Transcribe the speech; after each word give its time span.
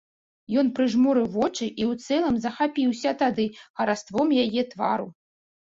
Ён 0.61 0.69
прыжмурыў 0.79 1.27
вочы 1.35 1.67
і 1.81 1.83
ў 1.89 2.17
цэлым 2.17 2.35
захапіўся 2.47 3.15
тады 3.21 3.47
хараством 3.77 4.27
яе 4.49 4.61
твару. 4.77 5.07